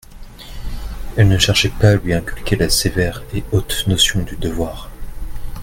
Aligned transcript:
Elle 1.15 1.27
ne 1.27 1.37
cherchait 1.37 1.69
pas 1.79 1.91
à 1.91 1.95
lui 1.95 2.15
inculquer 2.15 2.55
la 2.55 2.71
sévère 2.71 3.21
et 3.35 3.43
haute 3.51 3.83
notion 3.87 4.23
du 4.23 4.35
devoir. 4.35 4.89